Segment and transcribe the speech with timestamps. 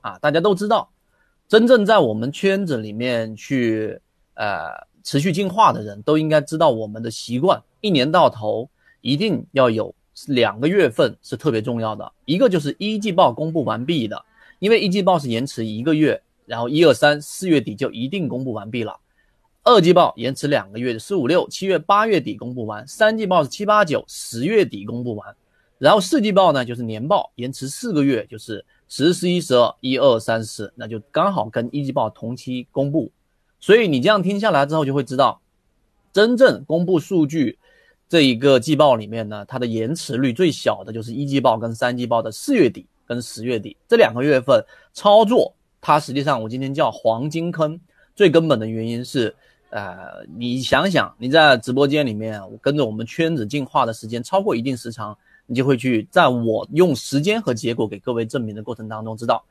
[0.00, 0.90] 啊，大家都知道，
[1.48, 4.00] 真正在我们圈子里面去
[4.34, 8.68] 呃持续进化的人都应该知道我们的习惯，一年到头
[9.00, 9.94] 一定要有
[10.26, 14.24] 两个月份是特别重要的，一个就是一季报公布完毕的，
[14.58, 18.98] 因为一季报是延迟一个月，然后一二三四月底就一定公布完毕了。
[19.64, 25.36] 二季报延迟两个月，四五六七月八月底公布完；三季报是七八九十月底公布完。
[25.76, 33.10] 然后四季报呢，就是年报延迟四个月，就是十、十一、十二、一二三四，那就刚好跟一季报同期公布。
[33.60, 35.40] 所以你这样听下来之后，就会知道，
[36.12, 37.58] 真正公布数据
[38.08, 47.78] 这一个季报里面呢，它的延迟率最小的就是一季报跟三季报的四月底跟十月底这两个月份操作，它实际上我今天叫黄金坑，
[48.14, 49.34] 最根本的原因是。
[49.70, 55.14] 呃，你想想，你在直播间里面，我跟着我们圈子进化的时间超过一定时长，
[55.50, 59.42] 你就会去在我用时间和结果给各位证明的过程当中，知道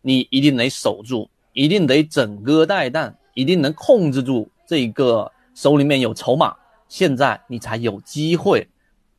[0.00, 6.56] 你一定得守住，一定得整歌带弹，一定能控制住这个手里面有筹码，
[6.88, 8.66] 现在你才有机会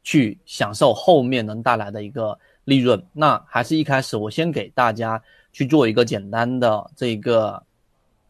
[0.03, 3.01] 去享受后面能带来的一个利润。
[3.13, 7.61] 那还是一开始我先给大家去做一个简单的这个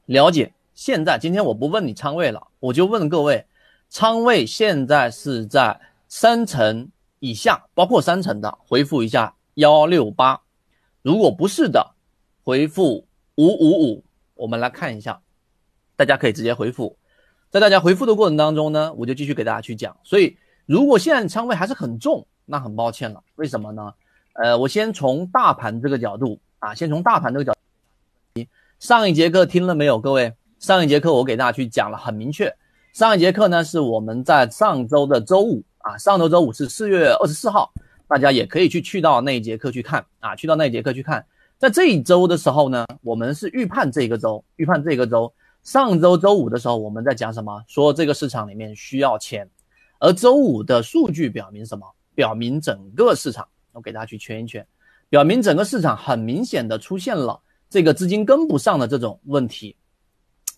[0.08, 0.52] 了解。
[0.76, 3.46] 现在今天我不问你仓位了，我就问各位，
[3.88, 5.80] 仓位现在是在
[6.10, 6.90] 三成
[7.26, 10.42] 以下，包括三层的，回复一下幺六八，
[11.02, 11.96] 如果不是的，
[12.44, 14.04] 回复五五五。
[14.36, 15.22] 我们来看一下，
[15.96, 16.98] 大家可以直接回复，
[17.50, 19.96] 在大家回复的过程当中呢，我就继续给大家去讲。
[20.04, 20.36] 所以，
[20.66, 23.94] 如果现在仓位还是很重，那很抱歉了，为什么呢？
[24.34, 27.56] 呃，我先从大盘这个角度啊，先从大盘这个角，
[28.80, 30.34] 上一节课听了没有，各位？
[30.60, 32.54] 上一节课我给大家去讲了，很明确。
[32.92, 37.74] 上一节课呢是我们在上周的周五啊，上周周五是四月二十四号，
[38.08, 41.26] 大家也可以去去到那一节课去看啊，去到那一节课去看。
[41.58, 45.32] 在这一周的时候呢，我们是预判这个周，预判这个周。
[45.62, 47.62] 上周周五的时候我们在讲什么？
[47.68, 49.50] 说这个市场里面需要钱，
[50.00, 51.86] 而周五的数据表明什么？
[52.16, 54.66] 表明整个市场，我给大家去圈一圈，
[55.10, 59.76] 表明整个市场很明显的出现了这个资金跟不上的这种问题。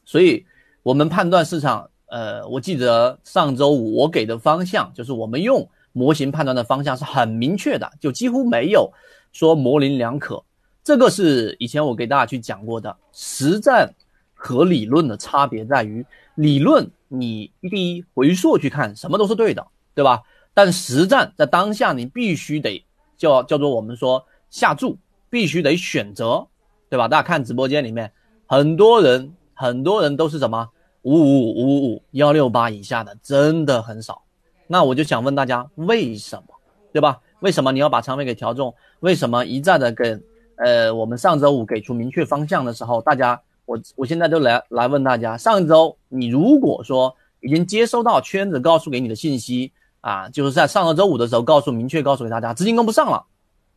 [0.06, 0.46] 所以，
[0.84, 8.90] 我们判断市场，呃，我记得上周五我给的方向，就是我们用模型判断的方向是很明确的，就几乎没有
[9.34, 10.42] 说模棱两可。
[10.82, 13.94] 这个是以前我给大家去讲过的，实战
[14.34, 16.06] 和理论的差别在于，
[16.36, 20.24] 理论你第一回溯去看，什么都是对的，对吧？
[20.54, 22.82] 但实战在当下，你必须得
[23.18, 24.98] 叫叫做我们说下注，
[25.30, 26.48] 必须得选择，
[26.90, 27.10] 对吧？
[27.10, 28.10] 大家看直播间里面
[28.48, 29.34] 很多人。
[29.58, 30.68] 很多人都是什么
[31.06, 34.24] 五五五五五幺六八以下的，真的很少。
[34.66, 36.44] 那我就想问大家，为什么？
[36.92, 37.20] 对吧？
[37.42, 38.74] 为什么你要把仓位给调重？
[39.02, 40.24] 为什么一再的跟
[40.56, 53.26] 呃我们上周五给出明确方向的时候，大家我我现在就来来问大家，上周你如果说已经接收到圈子告诉给你的信息啊，就是在上周周五的时候告诉明确告诉给大家资金跟不上了，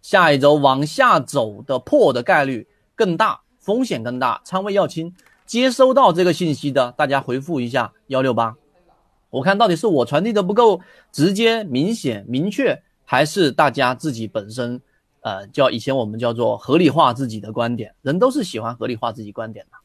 [0.01, 5.15] 下一周往下走的破的概率更大，风险更大，仓位要轻。
[5.49, 8.55] 接收到这个信息的，大家回复一下幺六八，
[9.31, 10.79] 我看到底是我传递的不够
[11.11, 14.79] 直接、明显、明确，还是大家自己本身，
[15.23, 19.79] 呃，叫以前我们叫做合理化自己的观点，人都是喜欢合理化自己观点的，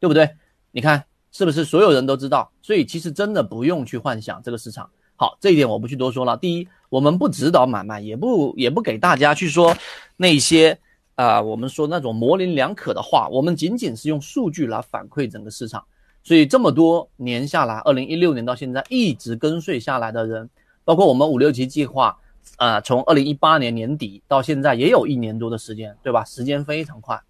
[0.00, 0.30] 对不对？
[0.72, 2.50] 你看是不是所有人都知道？
[2.62, 4.88] 所以其实真的不用去幻想这个市场。
[5.16, 6.34] 好，这一点我不去多说了。
[6.38, 9.76] 第一，我们不指导买卖，也不也不给大家去说
[10.16, 10.78] 那些。
[11.20, 15.84] 啊，我们说那种模棱两可的话，我们仅仅是用数据来反馈整个市场。
[16.22, 20.48] 所以这么多年下来，二零一六年到现在一直跟随下来的人，
[20.82, 22.16] 包括我们五六级计划，
[22.56, 26.24] 啊，从二零一八年年底到现在也有一年多的时间，对吧？
[26.24, 27.20] 时间非常快。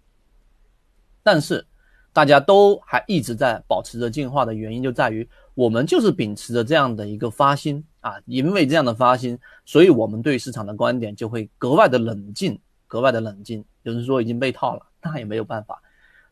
[1.21, 1.65] 但是
[2.13, 12.57] 大家都还一直在保持着进化的原因，就在于我们就是秉持着这样的一个发心啊，因为这样的发心，所以我们对市场的观点就会格外的冷静。
[12.91, 15.81] 格外的冷静，有人说已经被套了，那也没有办法，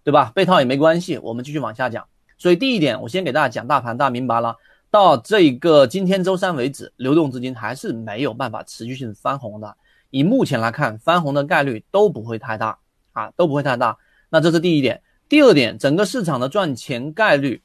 [0.04, 0.30] 对吧？
[0.36, 2.06] 被套也没关系，我们继续往下讲。
[2.38, 4.58] 所以第一点，我先给大家讲大盘，大家明白了。
[4.92, 9.74] 到这个今天周三为止，流动资金还是没有办法持续性翻红的。
[10.10, 12.78] 以目前来看，翻红的概率都不会太大
[13.14, 13.98] 啊，都不会太大。
[14.30, 15.02] 那这是第一点。
[15.30, 17.64] 第二点，整个市场的赚钱概率，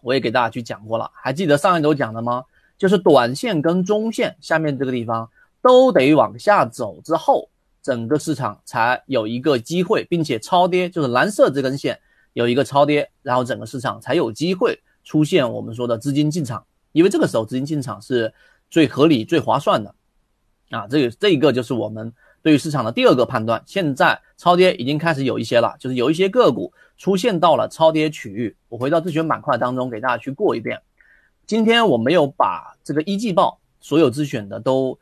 [0.00, 2.44] 我也给大家去讲过了，还记得上一周讲的吗？
[2.78, 5.28] 就是短线跟中线下面这个地方
[5.60, 7.50] 都得往下走之后。
[7.84, 12.00] 整个市场才有一个机会，并且超跌，就是蓝色这根线
[12.32, 18.32] 有一个超跌，然后整个市场才有机会出现我们说的资金进场，因为这个时候资金进场是
[18.70, 19.94] 最合理、最划算的
[20.70, 20.86] 啊。
[20.88, 22.10] 这个这一个就是我们
[22.40, 28.56] 对于市场的第二个判断，现在超跌已经开始有一些了，就是有一些个股出现到了超跌区域。
[28.70, 30.80] 我回到自选板块当中给大家去过一遍。
[31.46, 34.98] 今天我没有把这个一季报所有自选的都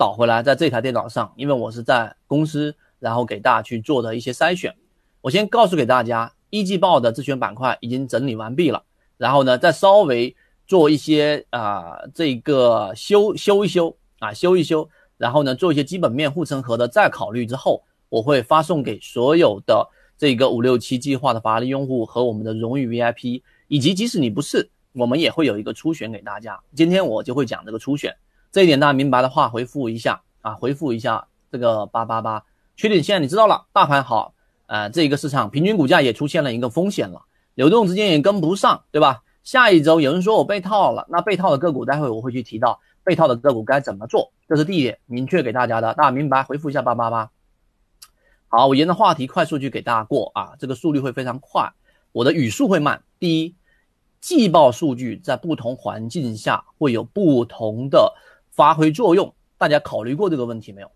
[0.00, 4.74] 导回来在这台电脑上，因为我是在公司，然后给大家去做的一些筛选。
[5.20, 8.82] 我先告诉给大家，一季报的自选板块已经整理完毕了，
[9.18, 10.34] 然后呢，再稍微
[10.66, 14.88] 做一些啊这个修修一修啊修一修，
[15.18, 19.86] 然后呢做一些基本面护城河的再考虑之后，我会发送给所有的
[20.16, 26.58] 这个五六七计划的法拉利用户和我们的荣誉 VIP，以及即使你不是，我们也会有一个初选给大家。
[26.74, 28.16] 今天我就会讲这个初选，
[28.52, 32.44] 这一点大家明白的话回复一下啊，回复一下这个八八八，
[32.76, 34.34] 确定现在你知道了，大盘好。
[34.66, 37.22] 呃，这一个市场平均股价也出现了一个风险了，
[37.56, 39.24] 流动资金也跟不上，对吧？
[39.42, 46.44] 下一周有人说我被套了，那被套的个股，待会我会去提到被套的个股该怎么做，这是第一点，明确给大家的，大家明白？
[46.44, 47.30] 回复一下八八八。
[48.46, 51.72] 好，我沿着话题快速去给大家过啊，这个速率会非常快，
[52.12, 53.02] 我的语速会慢。
[53.18, 53.56] 第一，
[54.20, 58.14] 季报数据在不同环境下会有不同的
[58.60, 60.90] 发挥作用，大家考虑过这个问题没有？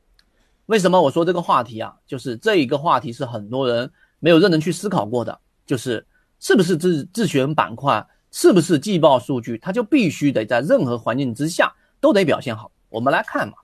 [0.66, 1.96] 为什么我说这个话题啊？
[2.06, 6.06] 就是这一个话题是很多人没有认真去思考过的，就是
[6.38, 11.72] 是不是自自选板块，是不是季报数据，它就必须得在任何环境之下
[12.02, 12.70] 都得表现好。
[12.90, 13.54] 我们来看嘛，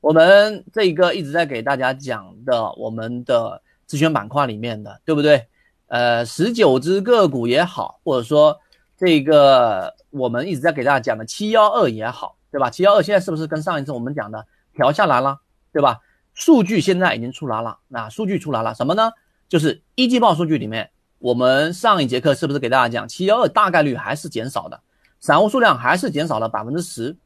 [0.00, 5.46] 我们这个一直在给大家讲的，我们的自选板块里面的，对不对？
[5.86, 8.58] 呃，十九只个股也好，或者说
[8.98, 12.70] 这个我们一直在给大家讲的七幺二也好，对吧？
[12.70, 14.46] 七幺二现在是不是跟上一次我们讲的
[14.76, 15.40] 调下来了，
[15.72, 15.98] 对吧？
[16.34, 19.10] 数据现在已经出来了，那数据出来了什么呢？
[19.48, 24.80] 就是一季报数据里面，我们上一节课是不是给大家讲七幺二大概率还是减少的，
[25.18, 27.16] 散户数量还是减少了百分之十。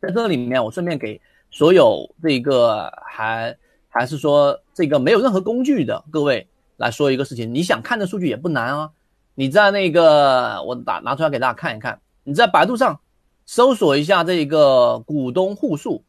[0.00, 1.20] 在这里面，我顺便给
[1.50, 3.54] 所有这个还
[3.90, 8.90] 还是说这个没有任何工具的各位来说一个事情，你想看的数据也不难啊，
[9.34, 12.98] 你在那个我打拿出来给大家看一看，你在百度上
[13.46, 16.04] 搜索一下这个股东户数。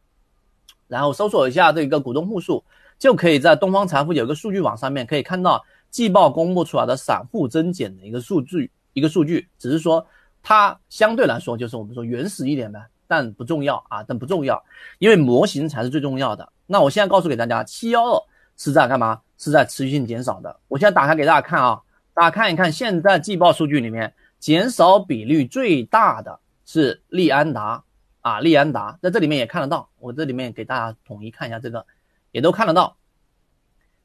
[0.87, 2.63] 然后搜索一下这个股东户数，
[2.99, 10.05] 就可以在东方财富有个数据网上面可以看到季报公布出来的散户增减的一个数据，一个数据，只是说
[10.43, 14.63] 它相对来说就是我们说原始一点的，但不重要啊，但不重要，
[14.99, 16.47] 因为模型才是最重要的。
[16.67, 18.23] 那我现在告诉给大家，七幺二
[18.55, 19.19] 是在干嘛？
[19.39, 20.55] 是在持续性减少的。
[20.67, 21.81] 我现在打开给大家看啊，
[22.13, 27.83] 大家看一看，现在季报数据里面减少比率最大的是利安达。
[28.21, 31.85] 啊，利安达在这里面也看得到，我这里面给大家统一看一下，这个
[32.31, 32.97] 也都看得到。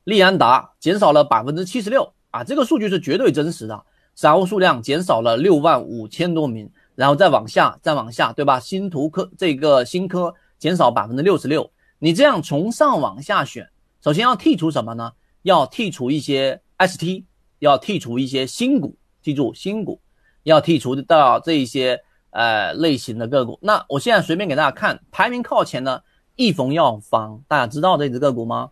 [0.05, 3.83] 利安达减少了百分之七十六啊，这个数据是绝对真实的。
[4.15, 8.61] 散户数量减少了六万五千多名，然后再往下，再往下，对吧？
[8.61, 11.73] 新图科这个新科减少百分之六十六。
[11.99, 13.71] 你这样从上往下选，
[14.03, 15.13] 首先要剔除什么呢？
[15.41, 17.25] 要剔除一些 ST，
[17.61, 19.99] 要剔除一些新股，记住新股
[20.43, 22.03] 要剔除到这一些。
[22.31, 26.05] 呃，类型的个股，那我现在随便给大家看，排名靠前的
[26.37, 28.71] 益丰药房，大家知道这只个股吗？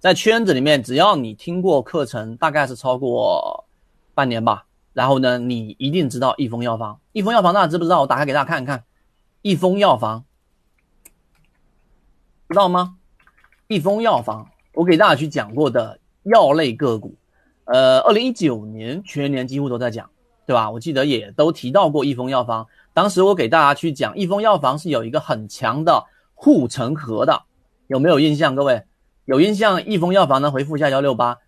[0.00, 3.66] 在圈子里面，只要你听过课程，大概是超过
[4.14, 4.64] 半年吧，
[4.94, 6.98] 然后呢，你一定知道益丰药房。
[7.12, 8.00] 益丰药房大家知不知道？
[8.00, 8.84] 我打开给大家看一看，
[9.42, 10.24] 益丰药房，
[12.48, 12.96] 知道吗？
[13.68, 17.14] 益丰药房，我给大家去讲过的药类个股，
[17.64, 20.08] 呃，二零一九年全年几乎都在讲，
[20.46, 20.70] 对吧？
[20.70, 22.66] 我记得也都提到过益丰药房。
[22.94, 27.42] 当时我给大家去讲，益丰药房是有一个很强的护城河的，
[27.88, 28.54] 有没有印象？
[28.54, 28.84] 各位
[29.24, 29.84] 有印象？
[29.84, 30.52] 益丰药房呢？
[30.52, 31.38] 回复一下幺六八。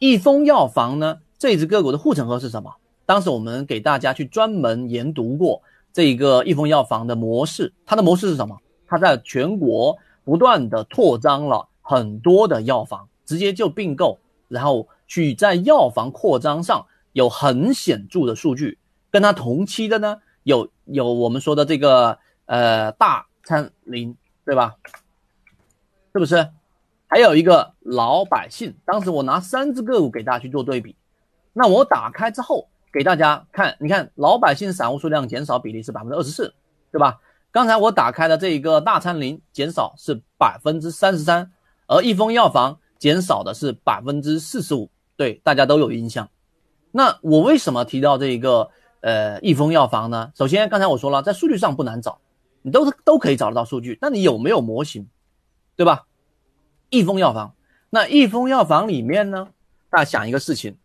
[0.00, 1.20] 益丰药房呢？
[1.38, 2.74] 这只个股的护城河是什么？
[3.06, 5.62] 当时我们给大家去专门研读过
[5.92, 8.58] 这一个益丰药房的模式，它的模式是什么？
[8.88, 18.78] 它在全国不断的扩张了很多的药房，直接就并购，然后去在药房扩张上有很显著的数据，
[19.12, 20.16] 跟它同期的呢？
[20.42, 24.76] 有有我们说的这个呃大参林对吧？
[26.12, 26.50] 是不是？
[27.06, 30.96] 还有一个老百姓，当时我拿三只个股给大家去做对比，
[31.52, 36.52] 那我打开之后给大家看，你看老百姓散户数量减少比例是百分之二十四，
[36.90, 37.20] 对吧？
[37.50, 41.50] 刚才我打开的这一个大参林减少是百分之三十三，
[41.86, 46.28] 而益丰药房减少的是百分之四十五，对，大家都有印象。
[46.90, 48.70] 那我为什么提到这一个？
[49.00, 50.32] 呃，益丰药房呢？
[50.34, 52.18] 首先，刚才我说了，在数据上不难找，
[52.62, 53.98] 你都是都可以找得到数据。
[54.00, 55.08] 那你有没有模型，
[55.76, 56.06] 对吧？
[56.90, 57.54] 益丰药房，
[57.90, 59.48] 那益丰药房里面呢？
[59.90, 60.76] 大家想一个事情，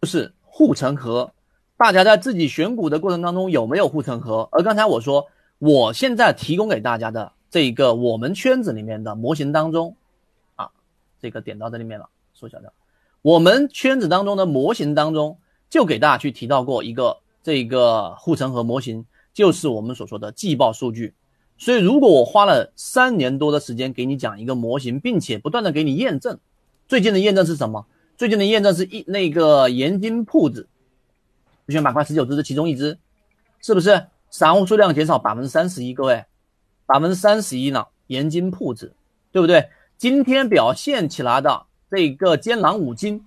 [0.00, 1.32] 就是护城河。
[1.76, 4.48] 大家在自己选股的过程当中有没有护城河？
[4.52, 5.28] 而刚才我说，
[5.58, 9.96] 我现在提供给大家的这个我们圈子里面的模型当中，
[10.56, 10.70] 啊
[11.20, 12.70] 这个点到这里面了，缩小掉。
[13.22, 15.38] 我们圈子当中的模型当中，
[15.70, 21.14] 就给大家去提到过一个这个护城河模型，就是我们所说的季报数据。
[21.56, 26.38] 所以，如果我花了三年多的时间给你讲一个模型，并且不断的给你验证，
[26.88, 27.86] 最近的验证是什么？
[28.16, 30.68] 最近的验证是一那个盐津铺子，
[31.64, 32.98] 不选板块十九只是其中一只，
[33.62, 34.06] 是不是？
[34.30, 36.24] 散户数量减少百分之三十一，各位，
[36.86, 37.86] 百分之三十一呢？
[38.06, 38.94] 盐津铺子，
[39.32, 39.68] 对不对？
[39.98, 43.26] 今天表现起来的这个坚朗五金，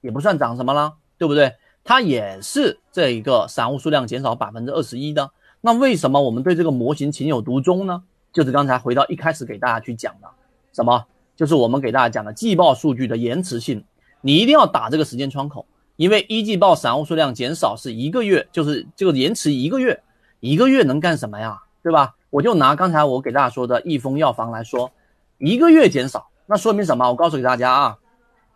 [0.00, 1.54] 也不算涨什么了，对不对？
[1.84, 5.30] 它也是这一个散户数量减少百分之二十一的。
[5.60, 8.02] 那为什么我们对这个模型情有独钟呢？
[8.32, 10.28] 就是刚才回到一开始给大家去讲的，
[10.72, 11.04] 什么？
[11.36, 13.84] 就是我们给大家讲的季报数据的延迟性，
[14.20, 20.02] 你一定要打这个时间窗口，因为一季报散户数量减少是一个月，就是这个延迟一个月，
[20.40, 21.62] 一个月能干什么呀？
[21.82, 22.14] 对吧？
[22.30, 24.90] 我就拿刚才我给大家说的益丰药房来说，
[25.38, 27.08] 一个月减少，那说明什么？
[27.08, 27.98] 我告诉给大家啊，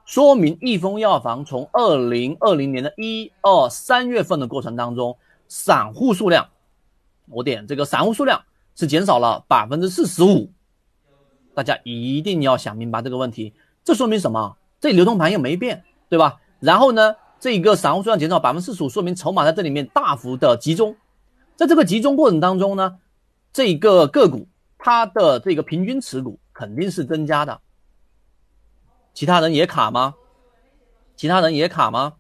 [0.07, 6.49] 说明益丰药房从二零二零年的一二三月份的过程当中，散户数量。
[7.29, 8.45] 我点这个散户数量
[8.77, 10.53] 是减少了百分之四十五，
[11.55, 13.53] 大家一定要想明白这个问题。
[13.83, 14.57] 这说明什么？
[14.81, 16.41] 这流通盘又没变，对吧？
[16.61, 20.95] 然后呢，这个散户数量减少百分之四十五，说明筹码在这里面大幅的集中。
[21.57, 22.99] 在这个集中过程当中呢，
[23.53, 24.47] 这个个股
[24.79, 27.61] 它的这个平均持股肯定是增加的。
[29.17, 30.15] 其他人也卡吗？
[31.17, 32.17] 其他人也卡吗？